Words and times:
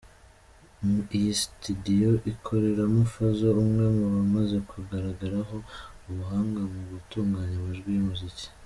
Iyi 1.17 1.31
studio 1.43 2.09
ikoreramo 2.31 3.01
Fazzo, 3.13 3.47
umwe 3.63 3.85
mu 3.97 4.05
bamaze 4.15 4.57
kugaragaraho 4.69 5.57
ubuhanga 6.09 6.61
mu 6.73 6.81
gutunganya 6.91 7.55
amajwi 7.61 7.89
y’umuziki. 7.93 8.45